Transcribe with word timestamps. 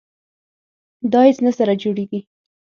دا 1.11 1.21
هیڅ 1.27 1.37
نه 1.45 1.51
سره 1.57 1.73
جوړیږي. 1.81 2.19